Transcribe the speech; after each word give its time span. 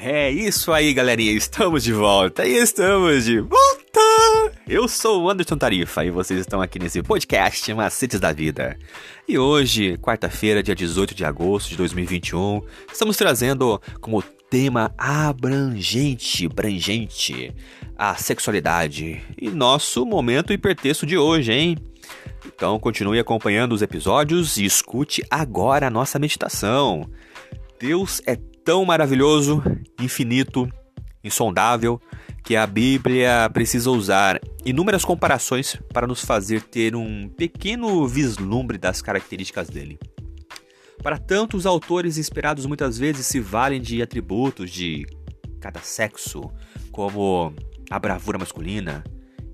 É 0.00 0.30
isso 0.30 0.72
aí, 0.72 0.94
galerinha. 0.94 1.32
Estamos 1.32 1.82
de 1.82 1.92
volta. 1.92 2.46
Estamos 2.46 3.24
de 3.24 3.40
volta. 3.40 4.00
Eu 4.64 4.86
sou 4.86 5.24
o 5.24 5.28
Anderson 5.28 5.56
Tarifa 5.56 6.04
e 6.04 6.10
vocês 6.10 6.38
estão 6.38 6.62
aqui 6.62 6.78
nesse 6.78 7.02
podcast 7.02 7.74
Macetes 7.74 8.20
da 8.20 8.32
Vida. 8.32 8.78
E 9.26 9.36
hoje, 9.36 9.98
quarta-feira, 9.98 10.62
dia 10.62 10.76
18 10.76 11.16
de 11.16 11.24
agosto 11.24 11.70
de 11.70 11.76
2021, 11.78 12.62
estamos 12.92 13.16
trazendo 13.16 13.82
como 14.00 14.22
tema 14.48 14.94
abrangente, 14.96 16.46
abrangente, 16.46 17.52
a 17.96 18.14
sexualidade 18.14 19.20
e 19.36 19.50
nosso 19.50 20.06
momento 20.06 20.52
hipertexto 20.52 21.04
de 21.04 21.18
hoje, 21.18 21.52
hein? 21.52 21.76
Então 22.46 22.78
continue 22.78 23.18
acompanhando 23.18 23.72
os 23.72 23.82
episódios 23.82 24.58
e 24.58 24.64
escute 24.64 25.24
agora 25.28 25.88
a 25.88 25.90
nossa 25.90 26.20
meditação. 26.20 27.10
Deus 27.80 28.22
é 28.26 28.36
tão 28.68 28.84
maravilhoso, 28.84 29.62
infinito, 29.98 30.70
insondável, 31.24 31.98
que 32.44 32.54
a 32.54 32.66
Bíblia 32.66 33.48
precisa 33.50 33.90
usar 33.90 34.38
inúmeras 34.62 35.06
comparações 35.06 35.78
para 35.90 36.06
nos 36.06 36.22
fazer 36.22 36.60
ter 36.60 36.94
um 36.94 37.30
pequeno 37.30 38.06
vislumbre 38.06 38.76
das 38.76 39.00
características 39.00 39.70
dele. 39.70 39.98
Para 41.02 41.16
tanto, 41.16 41.56
os 41.56 41.64
autores 41.64 42.18
inspirados 42.18 42.66
muitas 42.66 42.98
vezes 42.98 43.24
se 43.24 43.40
valem 43.40 43.80
de 43.80 44.02
atributos 44.02 44.70
de 44.70 45.06
cada 45.62 45.80
sexo, 45.80 46.50
como 46.92 47.54
a 47.90 47.98
bravura 47.98 48.36
masculina 48.36 49.02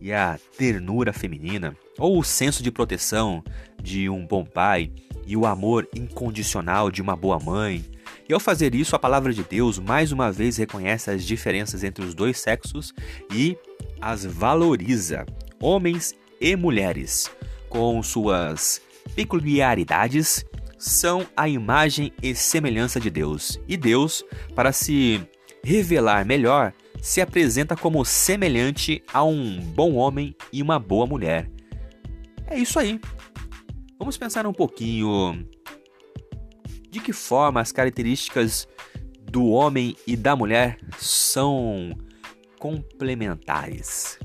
e 0.01 0.13
a 0.13 0.41
ternura 0.59 1.13
feminina, 1.13 1.77
ou 2.01 2.19
o 2.19 2.25
senso 2.25 2.65
de 2.65 2.73
proteção 2.73 3.45
de 3.81 4.09
um 4.09 4.27
bom 4.27 4.45
pai 4.45 4.91
e 5.25 5.37
o 5.37 5.47
amor 5.47 5.89
incondicional 5.95 6.91
de 6.91 7.01
uma 7.01 7.15
boa 7.15 7.39
mãe, 7.39 7.94
e 8.29 8.33
ao 8.33 8.41
fazer 8.41 8.75
isso, 8.75 8.97
a 8.97 8.99
palavra 8.99 9.33
de 9.33 9.43
Deus 9.43 9.79
mais 9.79 10.11
uma 10.11 10.33
vez 10.33 10.57
reconhece 10.57 11.11
as 11.11 11.25
diferenças 11.25 11.85
entre 11.85 12.05
os 12.05 12.15
dois 12.15 12.41
sexos 12.41 12.95
e 13.33 13.57
as 14.01 14.25
valoriza, 14.25 15.27
homens 15.61 16.15
e 16.41 16.57
mulheres, 16.57 17.31
com 17.69 18.03
suas 18.03 18.81
peculiaridades, 19.15 20.45
são 20.79 21.27
a 21.37 21.49
imagem 21.49 22.13
e 22.23 22.35
semelhança 22.35 22.99
de 22.99 23.11
Deus. 23.11 23.59
E 23.69 23.77
Deus, 23.77 24.25
para 24.55 24.73
se 24.73 25.21
revelar 25.63 26.25
melhor, 26.25 26.73
se 27.01 27.21
apresenta 27.21 27.77
como 27.77 28.05
semelhante 28.05 29.03
a 29.13 29.23
um 29.25 29.61
bom 29.61 29.95
homem 29.95 30.35
e 30.53 30.63
uma 30.63 30.79
boa 30.79 31.07
mulher. 31.07 31.51
É 32.47 32.59
isso 32.59 32.79
aí. 32.79 33.01
Vamos 33.99 34.17
pensar 34.17 34.47
um 34.47 34.53
pouquinho 34.53 35.47
de 36.95 37.01
que 37.01 37.13
forma 37.13 37.61
as 37.61 37.73
características 37.73 38.69
do 39.29 39.49
homem 39.49 39.97
e 40.07 40.17
da 40.17 40.37
mulher 40.37 40.79
são 40.97 41.93
complementares. 42.57 44.17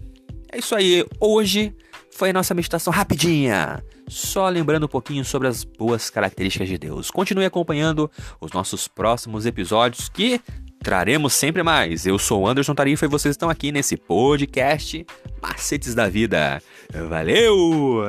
É 0.52 0.60
isso 0.60 0.76
aí, 0.76 1.04
hoje 1.20 1.76
foi 2.16 2.30
a 2.30 2.34
nossa 2.34 2.54
meditação 2.54 2.94
rapidinha, 2.94 3.84
só 4.08 4.48
lembrando 4.48 4.86
um 4.86 4.90
pouquinho 4.90 5.26
sobre 5.26 5.48
as 5.48 5.64
boas 5.64 6.12
características 6.12 6.70
de 6.70 6.78
Deus. 6.78 7.10
Continue 7.10 7.46
acompanhando 7.46 8.10
os 8.40 8.52
nossos 8.52 8.88
próximos 8.88 9.48
episódios 9.48 10.08
que 10.08 10.40
traremos 10.84 11.34
sempre 11.34 11.64
mais. 11.64 12.06
Eu 12.06 12.20
sou 12.20 12.44
o 12.44 12.48
Anderson 12.48 12.76
Tarifa 12.76 13.06
e 13.06 13.10
vocês 13.10 13.34
estão 13.34 13.50
aqui 13.50 13.72
nesse 13.72 13.98
podcast 13.98 15.06
Macetes 15.42 15.96
da 15.96 16.08
Vida. 16.08 16.62
Valeu! 17.10 18.04